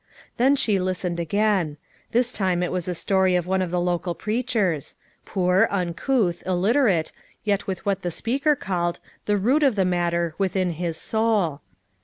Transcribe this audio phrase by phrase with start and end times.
[0.37, 1.77] Then she listened again.
[2.11, 6.41] This time it was a story of one of the local preachers; poor, un couth,
[6.43, 7.11] illiterate,
[7.43, 11.61] yet with what the speaker called "the root of the matter" within his soul.